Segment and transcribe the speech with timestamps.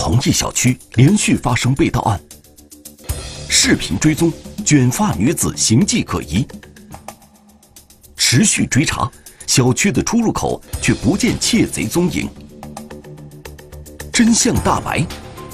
[0.00, 2.18] 同一小区连续发生被盗案，
[3.48, 4.32] 视频追踪
[4.64, 6.46] 卷发女子形迹可疑，
[8.16, 9.10] 持续追查
[9.46, 12.26] 小区的出入口却不见窃贼踪影。
[14.12, 15.04] 真相大白，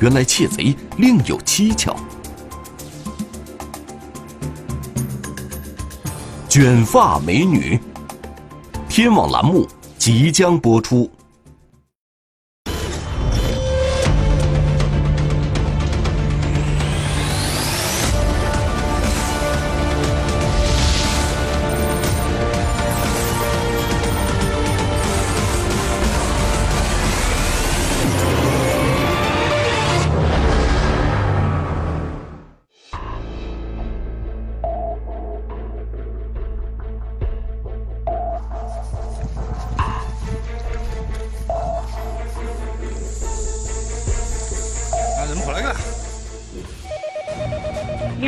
[0.00, 1.96] 原来窃贼另有蹊跷。
[6.48, 7.80] 卷发美女，
[8.88, 9.66] 天网栏目
[9.98, 11.10] 即将播出。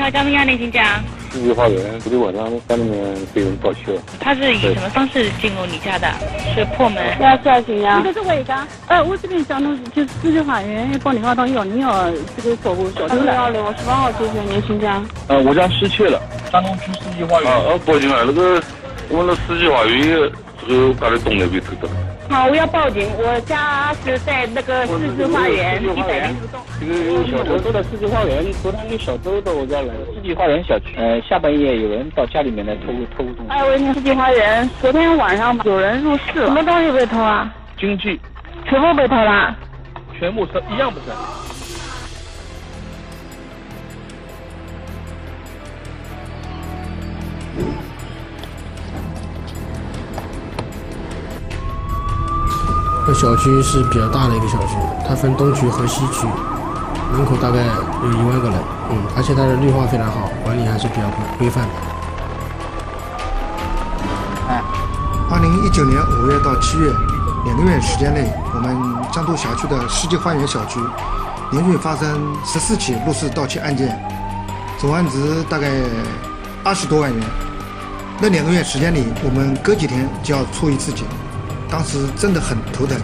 [0.06, 1.02] 你好，张明安，林警长。
[1.32, 3.02] 世纪花园昨天晚上家里面
[3.34, 4.00] 被人盗窃了。
[4.20, 6.08] 他是以什么方式进入你家的？
[6.54, 7.02] 是破门？
[7.16, 8.00] 是啊，是啊，警察。
[8.00, 8.64] 这个是违章。
[8.86, 13.34] 呃，我这边讲的就是世纪花园报电话到幺零幺这个保护小区的。
[13.34, 15.02] 幺零十八号接线，年轻家。
[15.26, 16.22] 呃，我家失窃了。
[16.52, 17.50] 山东区四季花园。
[17.50, 18.62] 啊，报警了，那个
[19.08, 20.30] 我们世纪花园
[20.68, 21.92] 这个把那东南边偷的。
[22.28, 23.08] 好，我要报警。
[23.18, 26.60] 我家是在那个世纪花园一百零五栋。
[26.80, 29.94] 这个有小偷到了世纪花园，昨天有小偷到我家来。
[30.14, 33.48] 世纪花园小区，呃，下半夜有人到家里面来偷偷东西。
[33.48, 37.52] 哎，喂，世纪花园，昨天晚上有人入室了，什么东西被偷啊？
[37.78, 38.20] 经济，
[38.68, 39.56] 全部被偷了。
[40.18, 41.06] 全部是一样不是？
[53.06, 54.74] 这小区是比较大的一个小区，
[55.06, 56.26] 它分东区和西区，
[57.14, 57.58] 人口大概
[58.02, 58.58] 有一万个人，
[58.90, 61.74] 嗯，而且它的绿化非常好，管理还是比较规规范的。
[64.48, 64.60] 哎，
[65.30, 66.90] 二零一九年五月到七月
[67.44, 68.76] 两个月时间内，我们
[69.12, 70.80] 江都辖区的世纪花园小区
[71.52, 73.96] 连续发生十四起入室盗窃案件，
[74.78, 75.70] 总案值大概
[76.64, 77.24] 二十多万元。
[78.20, 81.06] 那两个月时间里，我们隔几天就要出一次警。
[81.68, 82.96] 当时真的很头疼，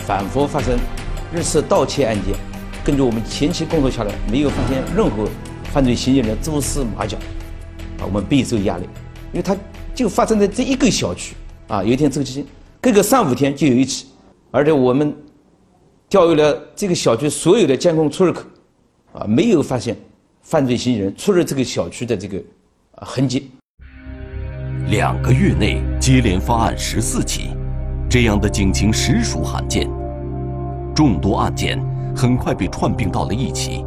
[0.00, 0.78] 反复发生
[1.32, 2.34] 日式盗窃案件，
[2.84, 5.26] 根据我们前期工作下来，没有发现任何
[5.72, 7.16] 犯罪嫌疑人蛛丝马脚，
[7.98, 8.84] 啊，我们备受压力，
[9.32, 9.56] 因为他
[9.94, 11.34] 就发生在这一个小区，
[11.66, 12.44] 啊，有一天这个期
[12.80, 14.06] 隔个三五天就有一起，
[14.50, 15.16] 而且我们
[16.10, 18.42] 调阅了这个小区所有的监控出入口，
[19.14, 19.96] 啊，没有发现
[20.42, 22.38] 犯罪嫌疑人出入这个小区的这个
[22.96, 23.50] 痕迹。
[24.88, 27.56] 两个月内接连发案十四起，
[28.08, 29.88] 这样的警情实属罕见。
[30.94, 31.82] 众多案件
[32.14, 33.82] 很快被串并到了一起，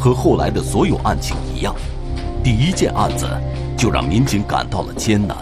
[0.00, 1.72] 和后来的所有案情一样，
[2.42, 3.28] 第一件案子
[3.76, 5.36] 就让民警感到了艰难。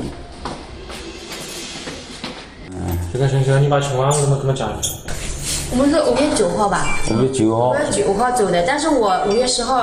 [3.10, 4.92] 这个星期你把情况怎么跟我讲一下？
[5.70, 6.98] 我们是五月九号吧？
[7.10, 7.70] 五月九号。
[7.70, 9.78] 五月九号走的，但是我五月十号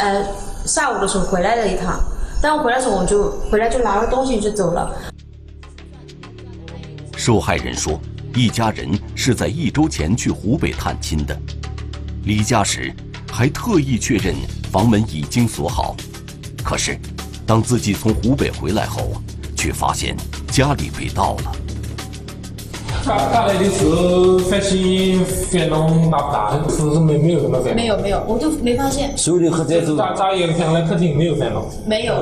[0.00, 0.24] 呃
[0.64, 2.00] 下午的时候回来了一趟。
[2.42, 4.96] 但我回来时候，我就回来就拿了东西就走了。
[7.16, 8.00] 受害人说，
[8.34, 11.38] 一家人是在一周前去湖北探亲的，
[12.24, 12.94] 离家时
[13.30, 14.34] 还特意确认
[14.72, 15.94] 房门已经锁好。
[16.64, 16.98] 可是，
[17.46, 19.12] 当自己从湖北回来后，
[19.54, 20.16] 却发现
[20.50, 21.52] 家里被盗了。
[23.06, 26.52] 打打来的时候，发现翻动大不大？
[26.68, 29.16] 是不是没没有什么翻没有没有，我都没发现。
[29.16, 31.64] 所有的盒子都咋咋眼看来肯定没有翻动。
[31.86, 32.14] 没有，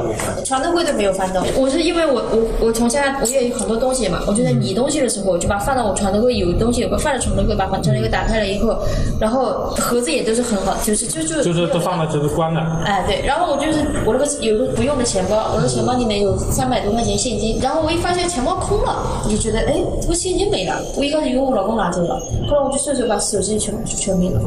[0.45, 1.45] 床头柜都没有翻动。
[1.57, 8.79] 我是因为我我我从家我也有很多东西嘛，我就在理东西的时候，我就把放到我床头柜，有东西有个放在床头柜，把床头柜打开了以后，
[9.21, 12.83] 然后盒子也都是很好，就是就就就是都放了，就是关了。
[12.85, 20.68] 哎对，然后我就是我那个有个不用的钱包，我的钱包里面有三百多块钱现金，然后我一发现钱包空了，我就觉得哎，这个现金没了。
[20.97, 24.41] 我一开始以为我老公拿走了，后来我就顺手把手机全全没了。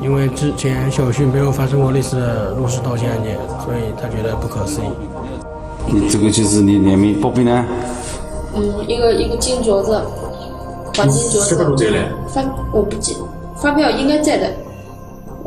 [0.00, 4.84] 因为之前小区没有发生过类似的入室盗窃案件，所以他觉得不可思议。
[5.86, 7.64] 你这个就是你联名报备呢？
[8.54, 10.00] 嗯，一个一个金镯子，
[10.96, 11.56] 黄金镯子。
[12.28, 12.42] 发
[12.72, 13.16] 我不记，
[13.56, 14.50] 发票应该在的。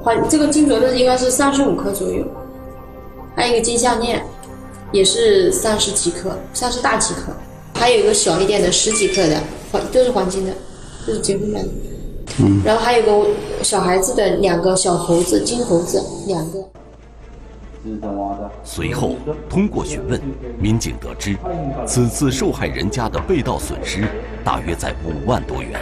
[0.01, 2.23] 黄这个金镯子应该是三十五克左右，
[3.35, 4.25] 还有一个金项链，
[4.91, 7.33] 也是三十几克，三十大几克。
[7.75, 9.39] 还有一个小一点的十几克的
[9.71, 10.53] 黄都是黄金的，
[11.05, 11.69] 都是结婚买的。
[12.39, 12.61] 嗯。
[12.65, 13.29] 然后还有个
[13.61, 16.59] 小孩子的两个小猴子，金猴子两个。
[18.63, 19.15] 随后
[19.47, 20.19] 通过询问，
[20.59, 21.37] 民警得知，
[21.85, 24.07] 此次受害人家的被盗损失
[24.43, 25.79] 大约在五万多元。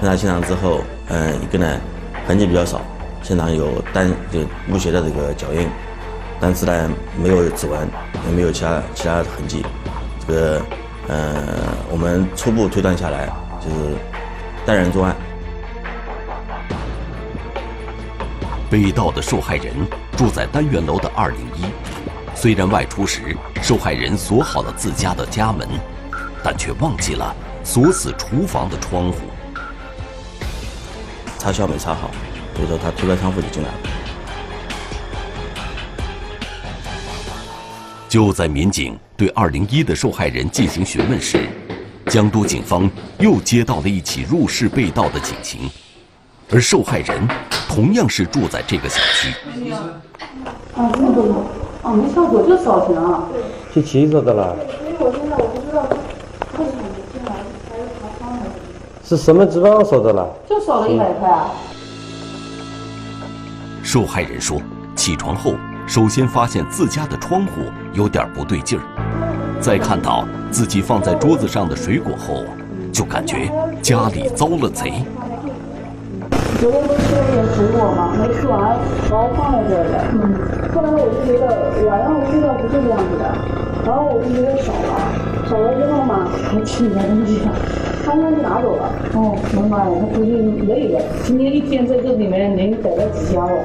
[0.00, 1.80] 勘查现场之后，嗯，一个呢
[2.24, 2.80] 痕迹比较少，
[3.20, 4.38] 现场有单就
[4.68, 5.68] 木鞋的这个脚印，
[6.40, 7.88] 但是呢没有指纹，
[8.26, 9.64] 也没有其他其他的痕迹。
[10.26, 10.62] 这个，
[11.08, 11.44] 呃，
[11.90, 13.28] 我们初步推断下来
[13.60, 13.96] 就是
[14.64, 15.14] 单人作案。
[18.70, 19.74] 被盗的受害人
[20.16, 21.64] 住在单元楼的二零一，
[22.36, 25.68] 虽然外出时受害人锁好了自家的家门，
[26.44, 27.34] 但却忘记了
[27.64, 29.18] 锁死厨房的窗户。
[31.36, 32.10] 插销没插好，
[32.54, 33.74] 所以说他推开窗户就进来了。
[38.10, 41.48] 就在民警对二零一的受害人进行询问时，
[42.06, 42.90] 江都警方
[43.20, 45.70] 又接到了一起入室被盗的警情，
[46.50, 47.28] 而受害人
[47.68, 49.32] 同样是住在这个小区。
[50.74, 51.44] 啊，这么多
[51.84, 53.28] 啊，没上锁就扫墙啊。
[53.72, 54.56] 去七十的了。
[54.84, 55.84] 因为我现在我不知道
[56.58, 57.32] 为什么进来
[57.70, 58.46] 还有查窗的。
[59.04, 60.28] 是什么地方少的了？
[60.48, 61.52] 就少了一百块啊。
[63.84, 64.60] 受害人说，
[64.96, 65.54] 起床后
[65.90, 67.62] 首先发现自家的窗户
[67.94, 68.84] 有点不对劲儿，
[69.60, 72.44] 在看到自己放在桌子上的水果后，
[72.92, 73.50] 就感觉
[73.82, 75.02] 家里遭了贼。
[76.60, 78.14] 昨天不吃了一点水果吗？
[78.16, 78.78] 没吃完，
[79.10, 79.98] 然后放在这儿的。
[80.14, 80.30] 嗯。
[80.72, 83.26] 后来我就觉得晚上我睡觉不是这样子的，
[83.84, 84.94] 然后我就觉得少了，
[85.50, 87.42] 少了之后嘛，还吃里面东西，
[88.06, 88.86] 他应该是拿走了。
[89.14, 90.30] 哦，我的妈呀，他估计
[90.70, 93.58] 累了，今天一天在这里面能逮到几家了。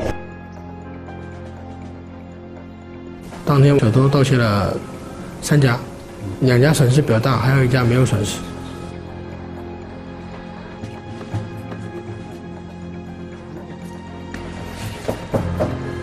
[3.45, 4.73] 当天小偷盗窃了
[5.39, 5.77] 三家，
[6.39, 8.39] 两家损失比较大，还有一家没有损失。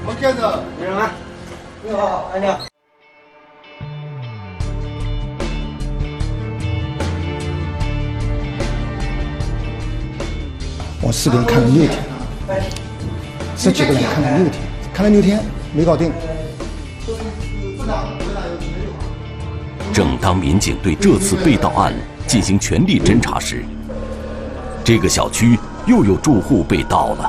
[0.06, 1.11] 我看着，你好，
[1.85, 2.61] 你好，哎你好。
[11.00, 11.99] 我视频看了六天，
[13.56, 14.62] 十几个人看了六天，
[14.94, 15.41] 看了六天
[15.75, 16.12] 没搞定。
[20.23, 21.93] 当民警对这次被盗案
[22.29, 23.65] 进行全力侦查时，
[24.85, 27.29] 这个小区又有住户被盗了。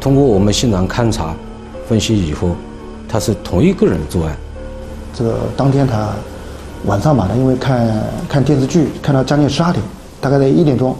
[0.00, 1.34] 通过我们现场勘查、
[1.86, 2.56] 分析以后，
[3.06, 4.34] 他是同一个人作案。
[5.12, 6.08] 这个当天他
[6.86, 9.84] 晚上吧，他因为看看电视剧，看到将近十二点，
[10.18, 10.96] 大概在一点钟，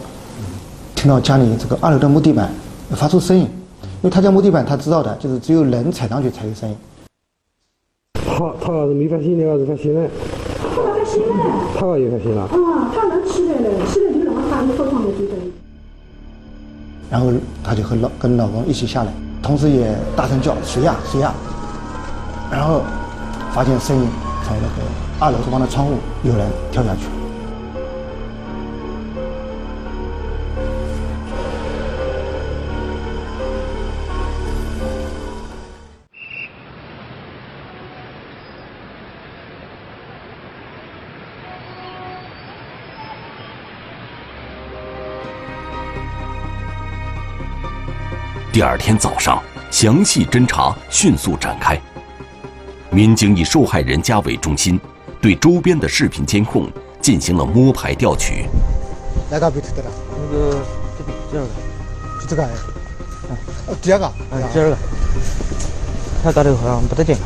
[0.93, 2.53] 听到家里这个二楼的木地板
[2.91, 3.45] 发出声音，
[3.81, 6.77] 因为他家木地板他知道的，就是只有人踩上去才有声音。
[8.35, 10.09] 他他要是没发现你要，是发现了。
[10.75, 11.29] 他发现了。
[11.77, 12.41] 他也发现了。
[12.41, 15.35] 啊，他能吃的嘞，吃的就让他就非常的就得。
[17.11, 17.31] 然后
[17.63, 19.13] 他就和老跟老公一起下来，
[19.43, 21.31] 同时也大声叫谁呀谁呀，
[22.51, 22.81] 然后
[23.51, 24.03] 发现声音
[24.43, 24.81] 从那个
[25.19, 25.93] 二楼厨房的窗户
[26.23, 27.01] 有人跳下去。
[48.53, 49.41] 第二天早上，
[49.71, 51.75] 详细侦查迅速展开。
[52.91, 54.79] 民警以受害人家为中心，
[55.19, 56.71] 对周边的视频监控
[57.01, 58.45] 进行了摸排调取。
[59.31, 59.89] 哪个被偷的了？
[60.11, 60.59] 那个
[60.95, 61.49] 这边第二个，
[62.21, 62.49] 就这个哎，
[63.65, 64.13] 哦，第二个，
[64.53, 64.77] 第二个。
[66.23, 67.17] 他大头好像不得劲，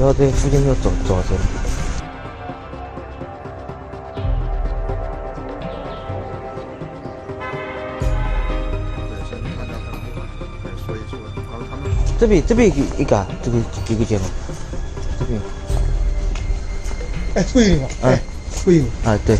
[0.00, 1.57] 要在附近要找找找。
[12.18, 13.58] 这边这边一个一个这个
[13.88, 14.28] 一个监控，
[15.20, 15.40] 这边。
[17.34, 17.88] 哎，这个吗？
[18.02, 18.20] 哎，
[18.64, 18.84] 这个。
[19.08, 19.36] 啊，对。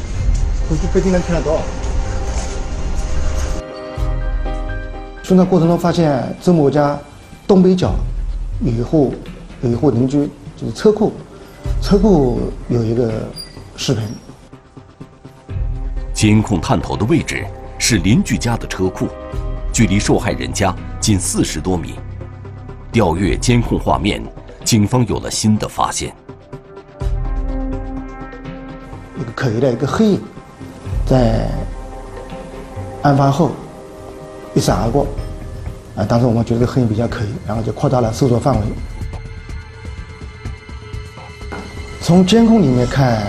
[0.69, 1.61] 估计不一定能看得到。
[5.25, 6.99] 搜查过程中发现，周某家
[7.47, 7.95] 东北角
[8.63, 9.13] 有一户
[9.63, 11.13] 有一户邻居，就是车库，
[11.83, 13.13] 车库有一个
[13.77, 14.05] 视频。
[16.15, 17.45] 监控探头的位置
[17.79, 19.09] 是邻居家的车库，
[19.73, 21.95] 距离受害人家仅四十多米。
[22.99, 24.21] 调阅监控画面，
[24.65, 26.13] 警方有了新的发现。
[29.17, 30.21] 一个可疑的一个黑影，
[31.07, 31.49] 在
[33.03, 33.53] 案发后
[34.53, 35.07] 一闪而过。
[35.95, 38.67] 啊，当时我们觉得这个黑影比较可疑，然后就扩大了搜索范围。
[42.01, 43.23] 从监控里面看，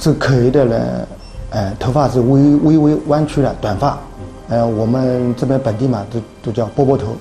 [0.00, 1.08] 这可疑的人，
[1.50, 3.96] 呃，头发是微微微弯曲的短发，
[4.50, 7.16] 呃，我们这边本地嘛，都都叫波波头。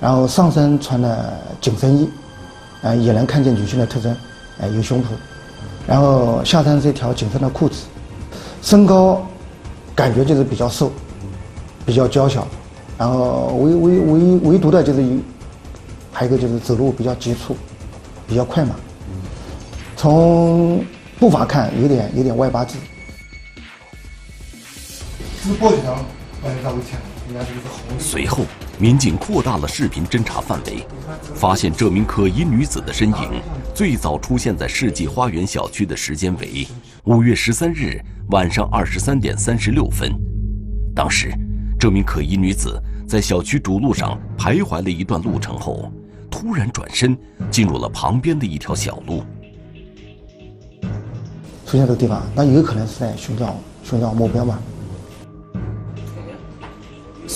[0.00, 2.10] 然后上身穿的紧身衣，
[2.82, 4.14] 呃，也能看见女性的特征，
[4.58, 5.04] 呃，有胸脯，
[5.86, 7.84] 然后下身是一条紧身的裤子，
[8.60, 9.24] 身高
[9.94, 10.92] 感觉就是比较瘦，
[11.86, 12.46] 比较娇小，
[12.98, 15.22] 然后唯唯唯唯独的就是一，
[16.12, 17.56] 还有一个就是走路比较急促，
[18.26, 18.74] 比较快嘛。
[19.96, 20.84] 从
[21.18, 22.76] 步伐看，有点有点外八字。
[25.42, 25.80] 是报警，
[27.98, 28.44] 随后，
[28.78, 30.86] 民警扩大了视频侦查范围，
[31.34, 33.42] 发现这名可疑女子的身影
[33.74, 36.66] 最早出现在世纪花园小区的时间为
[37.04, 37.98] 五月十三日
[38.30, 40.12] 晚上二十三点三十六分。
[40.94, 41.32] 当时，
[41.80, 45.90] 这名可疑女子在小区主路上徘徊了一段路程后，
[46.30, 47.16] 突然转身
[47.50, 49.22] 进入了旁边的一条小路。
[51.64, 54.60] 出现这个地方，那有可能是在寻找寻找目标吧。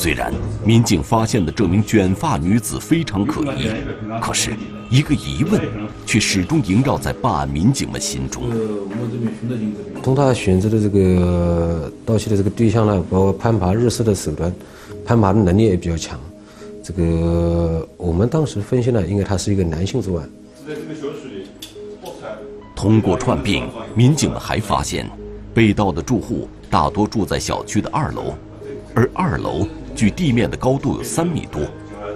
[0.00, 0.32] 虽然
[0.64, 3.68] 民警发现的这名卷发女子非常可疑，
[4.22, 4.52] 可是
[4.88, 5.60] 一个疑问
[6.06, 8.44] 却始终萦绕在办案民警们心中。
[10.00, 14.54] 从他选择的这个盗窃的这个对象呢，包括攀爬日式的手段，
[15.04, 16.16] 攀爬的能力也比较强。
[16.80, 20.30] 这个我们当时分析呢，应该他是一个男性作案。
[22.76, 25.10] 通过串并，民警们还发现，
[25.52, 28.34] 被盗的住户大多住在小区的二楼，
[28.94, 29.66] 而二楼
[29.98, 31.60] 距地面的高度有三米多。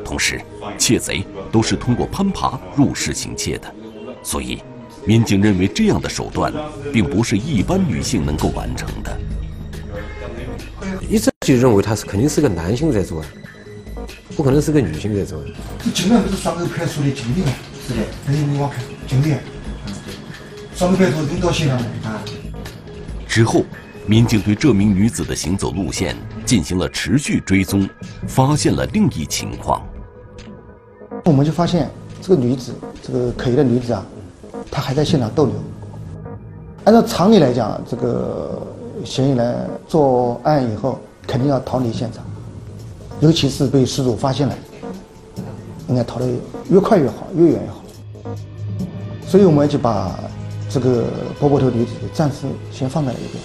[0.04, 0.40] 同时，
[0.78, 3.74] 窃贼都是通过攀爬入室行窃的，
[4.22, 4.62] 所以，
[5.04, 6.52] 民警认为这样的手段
[6.92, 9.18] 并不是一般女性能够完成的。
[11.08, 13.28] 一直就认为他是肯定是个男性在作案，
[14.36, 15.46] 不可能是个女性在作案。
[15.84, 17.52] 这警察不是双沟派出所的经理吗？
[17.88, 19.34] 是的，等于我看经理。
[23.28, 23.64] 之后，
[24.06, 27.88] 民警对这名女子的行走路线进行了持续追踪，
[28.26, 29.80] 发现了另一情况。
[31.24, 31.88] 我们就发现
[32.20, 34.04] 这个女子，这个可疑的女子啊，
[34.70, 35.54] 她还在现场逗留。
[36.84, 38.60] 按照常理来讲，这个
[39.04, 42.24] 嫌疑人作案以后肯定要逃离现场，
[43.20, 44.54] 尤其是被失主发现了，
[45.88, 46.28] 应该逃得
[46.68, 47.84] 越快越好，越远越好。
[49.26, 50.18] 所以我们就把。
[50.74, 51.04] 这个
[51.38, 53.44] 波波头女子暂时先放在了一边。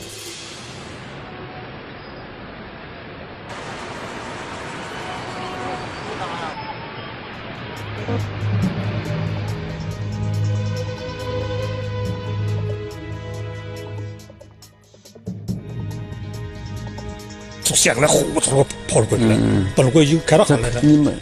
[17.63, 19.37] 从下来，呼从跑了过去了，
[19.75, 20.81] 跑了过去就看到下来了。
[20.81, 21.13] 你们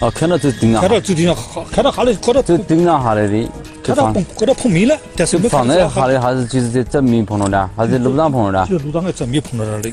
[0.00, 1.36] 哦，看到这顶上，看到这顶上，
[1.72, 3.48] 看到下来，看到这顶上下来的。
[3.82, 8.66] 看到碰，看到碰面了，但是放在下来还是就是在正面碰到的，还是在路上碰到的？
[8.68, 9.92] 就路上的正面碰到的。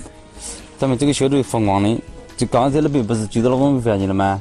[0.77, 1.97] 咱们这个小队风光的，
[2.37, 4.39] 就刚才那边不是就是那个我们发现了吗？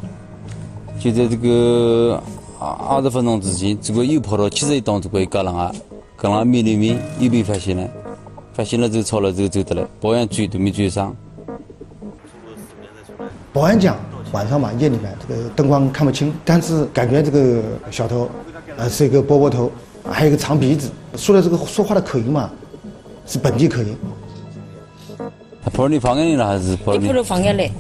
[1.05, 2.19] 就在这个
[2.59, 5.71] 二二十分钟之前，这个又跑到七十一档这个一个人啊，
[6.17, 7.87] 高栏面对面又被发现了，
[8.55, 11.15] 发现了之后抄了之后走的了，保安追都没追上。
[13.53, 13.99] 保安讲
[14.33, 18.27] 晚上嘛夜里面这个灯光看不清，但是感觉这个小偷。
[18.79, 19.71] 呃，是一个波波头，
[20.11, 22.51] 还有一个长鼻子，说的这个说话的口音嘛，
[23.27, 23.95] 是本地口音。
[25.63, 27.07] 他跑你房间里了还是跑你？
[27.07, 27.71] 跑到房间里。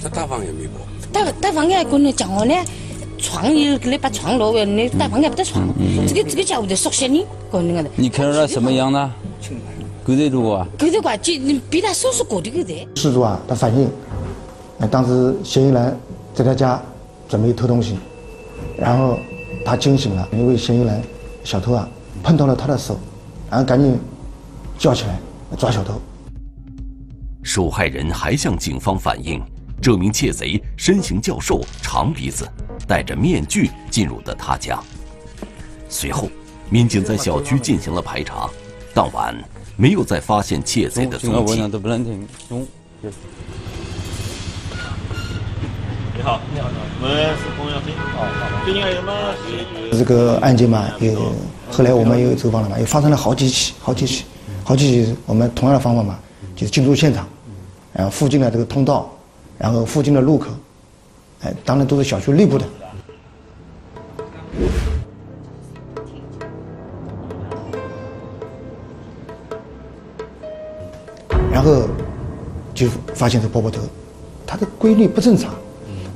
[0.00, 0.93] 他大房也没跑。
[1.14, 2.54] 大大房间可能讲话呢，
[3.18, 5.64] 床有给你把床挪了，你大房间不得床。
[6.08, 7.88] 这个这个家伙在熟悉你，可能的。
[7.94, 9.10] 你看到他什么样的？
[10.04, 10.66] 狗仔多啊？
[10.76, 11.32] 狗仔怪，就
[11.70, 12.74] 比他叔叔过的狗在。
[12.96, 13.88] 失主啊，他反映，
[14.90, 15.96] 当时嫌疑人
[16.34, 16.82] 在他家
[17.28, 17.96] 准备偷东西，
[18.76, 19.16] 然后。
[19.66, 21.02] 他惊醒了，因为嫌疑人
[21.42, 21.88] 小偷啊
[22.22, 22.98] 碰到了他的手，
[23.48, 23.98] 然后赶紧
[24.78, 25.18] 叫起来
[25.56, 25.94] 抓小偷。
[27.42, 29.42] 受害人还向警方反映，
[29.84, 32.48] 这名窃贼身形较瘦、长鼻子，
[32.88, 34.80] 戴着面具进入的他家。
[35.90, 36.30] 随后，
[36.70, 38.48] 民警在小区进行了排查，
[38.94, 39.36] 当晚
[39.76, 41.56] 没有再发现窃贼的踪迹。
[41.56, 41.60] 你
[46.22, 46.70] 好，你好，
[47.02, 47.92] 我是龚小飞。
[47.92, 48.64] 哦，好。
[48.64, 49.12] 最近还有吗？
[49.92, 51.34] 这个案件嘛，有
[51.70, 54.24] 后来我们又走访了嘛，又发生了好几起，好几起，
[54.64, 55.14] 好几起。
[55.26, 56.18] 我们同样的方法嘛，
[56.56, 57.28] 就是进入现场，
[57.92, 59.13] 然后附近的这个通道，
[59.64, 60.50] 然后附近的路口，
[61.42, 62.66] 哎，当然都是小区内部的。
[71.50, 71.88] 然后
[72.74, 73.80] 就发现这波波头，
[74.46, 75.54] 它的规律不正常。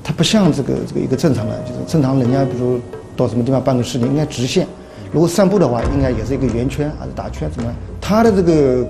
[0.04, 2.78] 它不像这个这个一个正常的，就是正常人家比如
[3.16, 4.68] 到什么地方办个事情应该直线，
[5.10, 7.74] 如果散步的话应该也是一个圆圈还是打圈怎么样？
[7.98, 8.86] 它的这个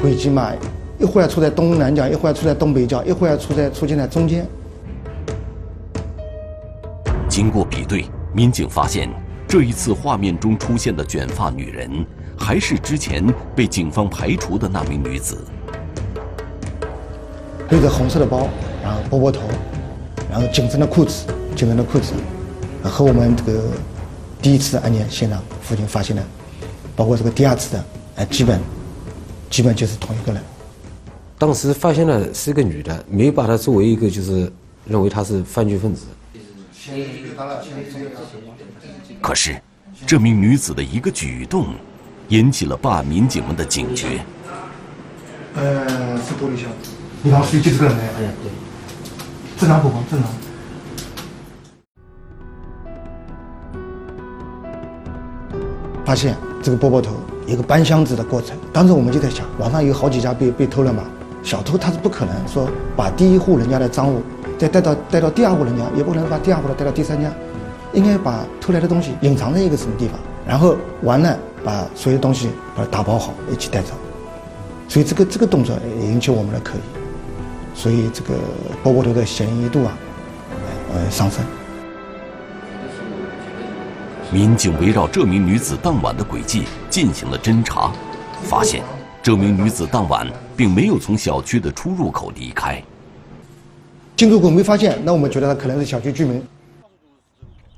[0.00, 0.52] 轨迹嘛，
[0.98, 4.46] 一会儿出在东南角，一会儿出在东北角，一会儿出在出现在中间。
[7.28, 9.10] 经过比对，民警发现
[9.46, 12.06] 这一次画面中出现的卷发女人，
[12.38, 13.22] 还是之前
[13.54, 15.44] 被警方排除的那名女子。
[17.68, 18.48] 背着红色的包，
[18.82, 19.42] 然后波波头，
[20.30, 22.14] 然后紧身的裤子，紧身的裤子，
[22.82, 23.64] 和我们这个
[24.40, 26.22] 第一次案件现场附近发现的，
[26.94, 27.84] 包括这个第二次的，
[28.16, 28.58] 哎，基本
[29.50, 30.40] 基本就是同一个人。
[31.38, 34.50] 当时发现了是一个女的，没有把她作为一个就是
[34.86, 36.06] 认为她是犯罪分子。
[39.20, 39.60] 可是，
[40.06, 41.66] 这名女子的一个举动，
[42.28, 44.24] 引起了办案民警们的警觉。
[45.56, 46.70] 呃，是玻璃箱。
[47.22, 47.96] 你当时就这个人？
[47.98, 48.50] 哎，对。
[49.58, 50.30] 正常不光，正常。
[56.04, 57.16] 发现这个波波头
[57.46, 61.02] 一个搬箱子的过程，当时我们就在想，网上有好几家被被偷了嘛，
[61.46, 64.20] 小偷他是不可能说把第一户人家的赃物
[64.58, 67.30] 再带到带到第二户人家，也不可能把第二户的带到第三家，
[67.92, 73.94] 应该把偷来的东西隐藏在一个什么地方，然后完了把所有东西把它打包好一起带走，
[74.88, 78.34] 所以这个这个动作也引起我们的可疑，所以这个
[78.82, 79.96] 波波头的嫌疑度啊，
[80.92, 81.44] 呃上升。
[84.32, 87.92] 民警围绕这名女子当晚的轨迹进行了侦查，
[88.42, 88.82] 发现
[89.22, 90.26] 这名女子当晚
[90.56, 92.82] 并没有从小区的出入口离开。
[94.16, 96.42] 进入口没发现，那我们觉得他可能是小区居民。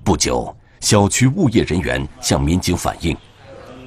[0.04, 3.16] 不久，小区物业人员向民警反映，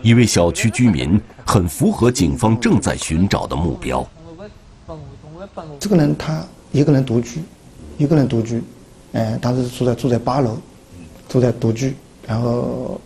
[0.02, 4.06] 一位小区居民很符合警方正在寻找的目标。
[5.80, 7.42] 这个人他一个人独居，
[7.98, 8.62] 一个人独居，
[9.14, 10.58] 嗯，当时住在住在八楼，
[11.28, 11.96] 住在独居。
[12.28, 13.02] 然后，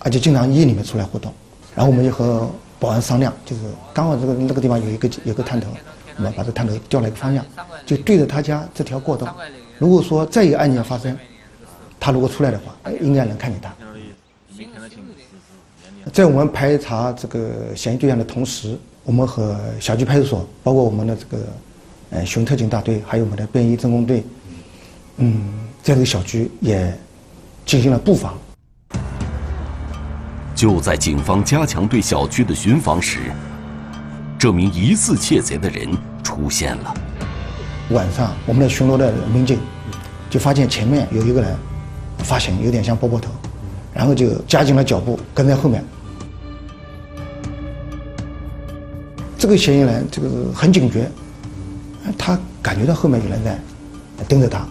[0.00, 1.32] 而且经常夜里面出来活动，
[1.74, 5.68] 然后我们就和保安商量，就是刚好这个那个地方有一个有个探头，
[6.16, 7.44] 我们把这探头调了一个方向，
[7.84, 9.36] 就对着他家这条过道。
[9.78, 11.16] 如果说再有案件发生，
[11.98, 13.74] 他如果出来的话，应该能看见他。
[16.12, 21.38] 在我们排查这个嫌疑对象的同时，我们和辖区派出所，包括我们的这个
[22.10, 24.24] 呃巡特警大队，还有我们的便衣侦控队，
[25.16, 26.96] 嗯，在这个小区也。
[27.66, 28.38] 进行了布防。
[30.56, 33.18] 就在警方加强对小区的巡防时，
[34.38, 35.86] 这名疑似窃贼的人
[36.22, 36.94] 出现了。
[37.90, 39.58] 晚上，我们的巡逻的民警
[40.30, 41.54] 就发现前面有一个人，
[42.20, 43.30] 发型有点像波波头，
[43.92, 45.84] 然后就加紧了脚步跟在后面。
[49.36, 51.06] 这个嫌疑人这个很警觉，
[52.16, 53.60] 他感觉到后面有人在
[54.26, 54.66] 盯着他。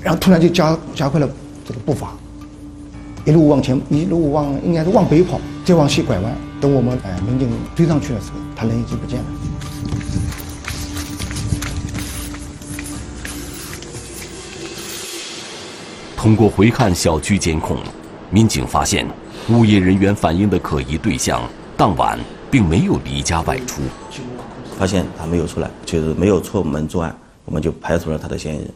[0.00, 1.28] 然后突然就加加快了
[1.66, 2.12] 这个步伐，
[3.26, 6.34] 一路往前，一路往应该是往北跑，再往西拐弯。
[6.60, 9.26] 等我们哎民警追上去的时候，他人已经不见了。
[16.16, 17.78] 通过回看小区监控，
[18.30, 19.06] 民警发现
[19.48, 21.42] 物业人员反映的可疑对象
[21.76, 22.18] 当晚
[22.50, 23.80] 并没有离家外出，
[24.78, 28.70] 发现他没有出来，就是没有出门作案，我们就排除了他的嫌疑人。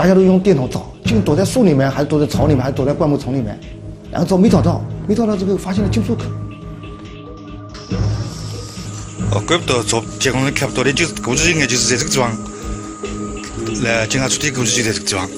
[0.00, 3.60] 大家都用电筒找，究竟躲在树里面，还是躲在草里面，还是躲在灌木丛里面？
[4.10, 6.22] 然后找没找到，没找到这个发现了进出口。
[9.30, 12.32] 哦，怪不得做监控的看不到的，就是估计应该就是在这个地方。
[13.84, 15.28] 来，警察出的估计就在这个地方。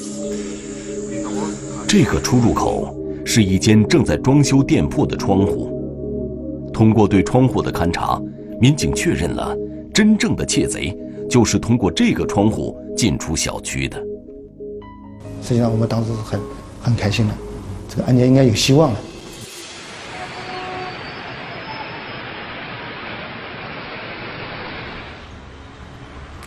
[1.88, 6.70] 这个出入口是一间正在装修店铺的窗户。
[6.72, 8.22] 通过对窗户的勘查，
[8.60, 9.56] 民警确认了
[9.92, 10.96] 真正的窃贼
[11.28, 14.00] 就是通过这个窗户进出小区的。
[15.42, 16.40] 实际上，我们当时是很
[16.80, 17.34] 很开心的，
[17.88, 18.98] 这个案件应该有希望了。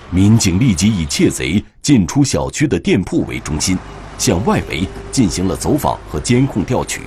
[0.10, 3.78] 民警立即以窃贼进出小区的店铺为中心，
[4.18, 7.02] 向外围进行了走访和监控调取。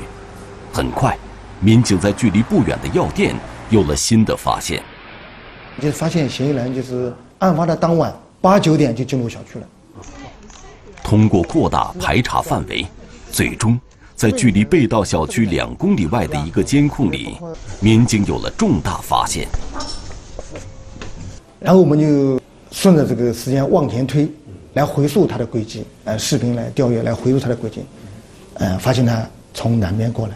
[0.71, 1.17] 很快，
[1.59, 3.35] 民警在距离不远的药店
[3.71, 4.83] 有了新的发现，
[5.81, 9.67] 就发现嫌疑人就是案发的当晚八九点就进入小区了。
[11.09, 12.87] 通过扩大排查范围，
[13.33, 13.81] 最终
[14.15, 17.35] 在距离被盗小区两公里外的一个监控里，
[17.81, 19.49] 民警有了重大发现。
[21.59, 22.39] 然后我们就
[22.71, 24.29] 顺着这个时间往前推，
[24.75, 27.87] 来回溯他的轨迹，呃，视频来调阅，来回溯他的轨迹，
[28.53, 30.35] 呃，发现他从南边过来，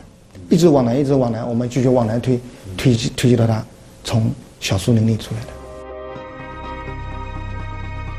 [0.49, 2.41] 一直往南，一直往南，我们继续往南推，
[2.79, 3.63] 推推进到他
[4.05, 5.49] 从小树林里出来的。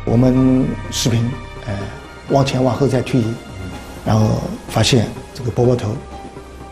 [0.06, 1.28] 我们视频，
[1.66, 2.03] 呃。
[2.34, 3.26] 往前往后再推移，
[4.04, 4.28] 然后
[4.68, 5.90] 发现这个波波头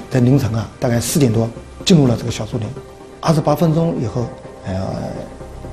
[0.09, 1.47] 在凌晨啊，大概四点多
[1.85, 2.67] 进入了这个小树林。
[3.21, 4.25] 二十八分钟以后，
[4.65, 4.75] 呃，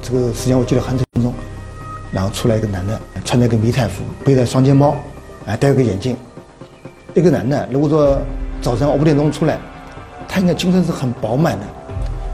[0.03, 1.33] 这个时间我记得很清楚，
[2.13, 4.95] 然后出来一个男的，穿着个迷彩服，背着双肩包，
[5.47, 6.15] 还，戴个眼镜。
[7.15, 8.19] 一个男的，如果说
[8.61, 9.59] 早上五点钟出来，
[10.29, 11.65] 他应该精神是很饱满的，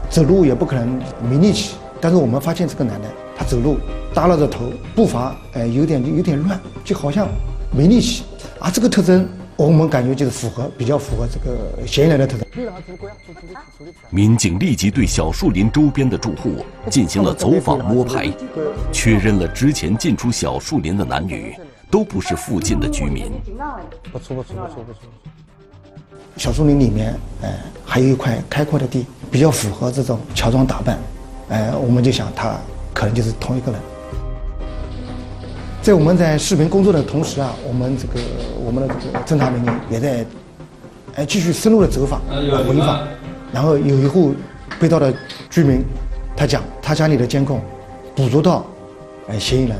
[0.09, 1.75] 走路也不可能没力气。
[2.01, 3.77] 但是我们发现这个男的，他走路
[4.13, 7.27] 耷拉着头，步伐呃有点有点乱，就好像
[7.75, 8.23] 没力气。
[8.59, 12.47] 啊，这个特征我们感觉就是符合比较符合这个嫌疑人的特征。
[14.09, 18.31] 民警立即对小树林周边的住户进行了走访摸排，
[18.91, 21.53] 确认了之前进出小树林的男女
[21.91, 23.31] 都不是附近的居民。
[24.11, 25.01] 不错不错不错不错。
[26.37, 30.97] 小树林里面，哎，还有一块开阔的地，比较符合这种乔装打扮，
[31.49, 32.57] 哎，我们就想他
[32.93, 33.81] 可能就是同一个人。
[35.85, 38.13] 在我们在视频工作的同时啊，我们这个
[38.59, 40.25] 我们的这个侦查民警也在，
[41.13, 42.21] 哎，继续深入的走访、
[42.67, 43.07] 回访。
[43.53, 44.33] 然后有一户
[44.79, 45.13] 被盗的
[45.47, 45.85] 居民，
[46.35, 47.61] 他讲他家里的监控
[48.15, 48.65] 捕捉到，
[49.27, 49.77] 哎，嫌疑人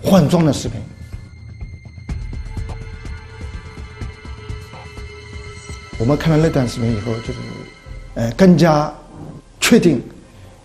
[0.00, 0.80] 换装的视频。
[5.98, 7.38] 我们看了那段视频以后，就是，
[8.14, 8.94] 呃，更加
[9.58, 10.00] 确定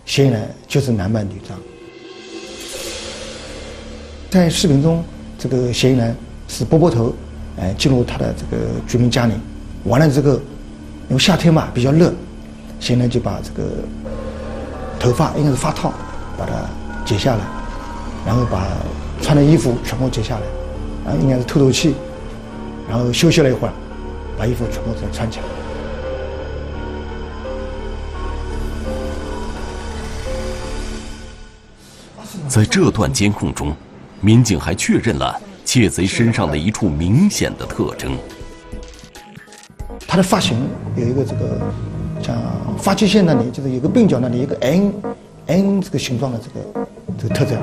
[0.06, 1.58] 嫌疑人就是男扮女装。
[4.30, 5.02] 在视频中，
[5.38, 6.14] 这个嫌疑人
[6.48, 7.14] 是波波头，
[7.58, 9.32] 哎，进入他的这个居民家里，
[9.84, 10.34] 完了之后，
[11.08, 12.12] 因为夏天嘛比较热，
[12.78, 13.68] 嫌疑人就把这个
[15.00, 15.92] 头发应该是发套，
[16.36, 16.52] 把它
[17.06, 17.44] 解下来，
[18.26, 18.66] 然后把
[19.22, 20.42] 穿的衣服全部解下来，
[21.06, 21.94] 然后应该是透透气，
[22.88, 23.72] 然后休息了一会儿。
[24.38, 25.44] 把衣服全部再穿起来。
[32.46, 33.74] 在这段监控中，
[34.20, 38.16] 民警还确认了窃贼身上的一处明显的特征。
[40.06, 41.60] 他的发型有一个这个，
[42.22, 42.36] 像
[42.78, 44.92] 发际线那里，就是有个鬓角那里一个 N
[45.46, 47.58] N 这个形状的这个这个特征。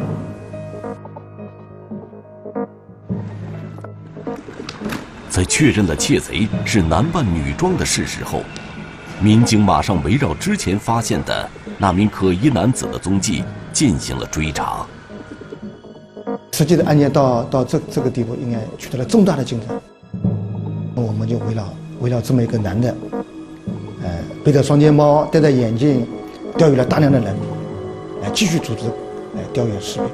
[5.30, 8.42] 在确认了窃贼是男扮女装的事实后，
[9.20, 14.86] 民警马上围绕之前发现的那名可疑男子的踪迹进行了追查。
[16.56, 19.78] 实际的案件到到这这个地步，应该取得了重大的进展。
[20.96, 21.66] 我们就围绕
[22.00, 22.96] 围绕这么一个男的，
[24.02, 24.10] 呃，
[24.42, 26.08] 背着双肩包，戴着眼镜，
[26.58, 27.36] 调阅了大量的人，
[28.22, 28.86] 来继续组织
[29.36, 30.08] 来调阅视频，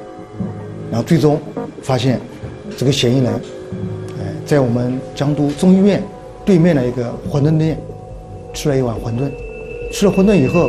[0.90, 1.38] 然后最终
[1.80, 2.20] 发现
[2.76, 3.32] 这个嫌疑人。
[4.18, 6.02] 呃在我们江都中医院
[6.44, 7.80] 对面的一个馄饨店
[8.52, 9.30] 吃了一碗馄饨，
[9.92, 10.68] 吃了馄饨以后，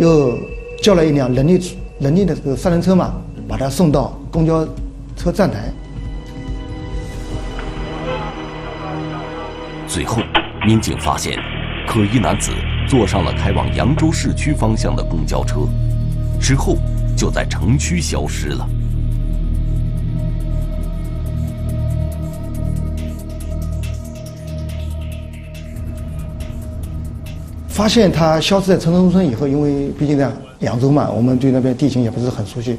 [0.00, 0.38] 又
[0.80, 1.60] 叫了一辆人力
[1.98, 3.12] 人力的这个三轮车嘛，
[3.46, 4.66] 把他送到公交
[5.26, 5.58] 车站台。
[9.88, 10.22] 最后，
[10.64, 11.36] 民警发现，
[11.84, 12.52] 可疑男子
[12.88, 15.62] 坐上了开往扬州市区方向的公交车，
[16.40, 16.76] 之后
[17.16, 18.68] 就在城区消失了。
[27.66, 32.78] 发现他消失在城中村以后，因为毕竟在扬州嘛，我们对那边地形也不是很熟悉，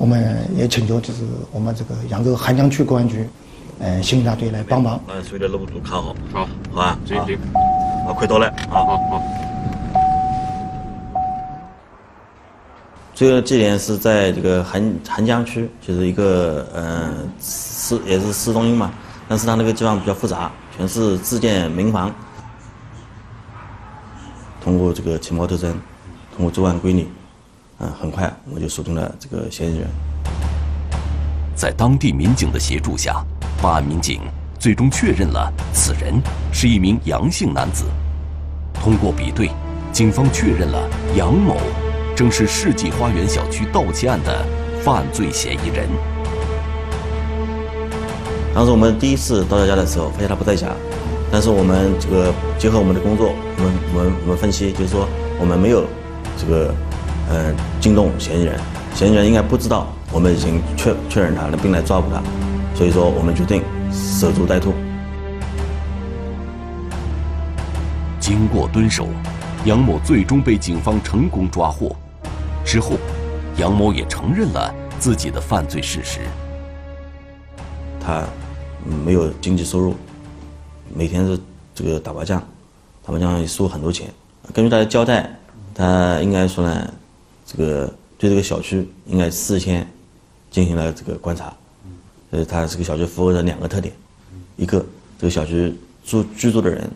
[0.00, 3.28] 我们也请求就是我们这个扬州邗江区公安局，
[3.78, 4.98] 呃，刑警大队来帮忙。
[5.06, 7.38] 把所有的路都看好，好，好啊，行行，
[8.06, 9.22] 好，快到了，好好好。
[13.14, 18.90] 这个地点是在这个邗邗江区，就是一个呃市也是市中心嘛，
[19.28, 22.10] 但是它那个地方比较复杂，全是自建民房。
[24.64, 25.78] 通过这个情报特征，
[26.34, 27.06] 通过作案规律，
[27.80, 29.88] 啊，很快我就锁定了这个嫌疑人。
[31.54, 33.24] 在当地民警的协助下，
[33.60, 34.20] 办案民警
[34.58, 36.20] 最终确认了此人
[36.52, 37.86] 是一名杨姓男子。
[38.74, 39.50] 通过比对，
[39.92, 41.56] 警方确认了杨某
[42.14, 44.44] 正是世纪花园小区盗窃案的
[44.82, 45.88] 犯罪嫌疑人。
[48.54, 50.68] 当时我们第一次到他家的时候，发现他不在家。
[51.32, 55.84] 但是我们这个结合我们的工作，我们我们我们分析，就是说我们没有
[56.36, 56.74] 这个
[57.30, 58.60] 呃惊动嫌疑人，
[58.94, 62.20] 嫌疑人应该不知道我们已经确确认他了，并来抓捕他，
[62.74, 63.62] 所以说我们决定
[63.92, 64.74] 守株待兔。
[68.18, 69.08] 经过蹲守，
[69.64, 71.94] 杨某最终被警方成功抓获。
[72.64, 72.92] 之后，
[73.56, 76.20] 杨某也承认了自己的犯罪事实。
[77.98, 78.22] 他
[79.04, 79.94] 没有经济收入。
[80.92, 81.38] 每天是
[81.74, 82.42] 这个打麻将，
[83.04, 84.08] 打麻将输很多钱。
[84.52, 85.30] 根据他的交代，
[85.74, 86.92] 他应该说呢，
[87.50, 89.84] 这个对这个小区应该事先
[90.50, 91.52] 进行了这个观察。
[92.30, 93.92] 呃，他这个小区符合的两个特点：
[94.56, 94.78] 一个，
[95.18, 96.88] 这个小区住居住的人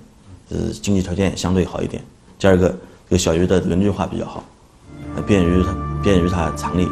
[0.49, 2.01] 是经济条件相对好一点；
[2.38, 4.45] 第二个，这个小区的这个绿化比较好，
[5.27, 6.88] 便于他便于他藏匿。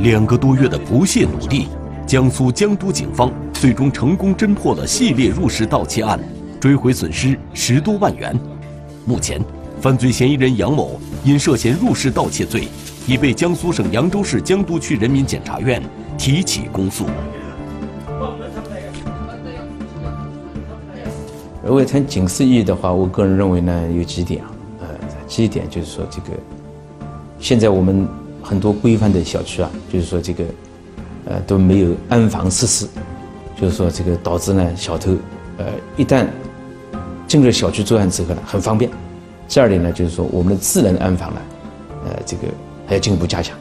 [0.00, 1.68] 两个多月的不懈努力，
[2.06, 6.20] 江苏江都警方最终成功侦破了系列入室盗窃案，
[6.60, 8.38] 追回损失十多万元。
[9.06, 9.40] 目前，
[9.80, 12.68] 犯罪嫌疑人杨某因涉嫌入室盗窃罪，
[13.06, 15.82] 已被江苏省扬州市江都区人民检察院
[16.16, 17.04] 提起公诉。
[21.64, 24.86] 如果谈警示意义的话，我个人认为呢，有几点啊，呃，
[25.26, 26.28] 几点就是说这个，
[27.38, 28.08] 现在我们
[28.42, 30.44] 很多规范的小区啊，就是说这个，
[31.26, 32.86] 呃，都没有安防设施，
[33.60, 35.16] 就是说这个导致呢小偷，
[35.58, 36.26] 呃，一旦
[37.26, 38.88] 进入小区作案之后呢，很方便。
[39.48, 41.40] 第二点呢，就是说我们的智能安防呢，
[42.04, 42.48] 呃，这个
[42.86, 43.56] 还要进一步加强。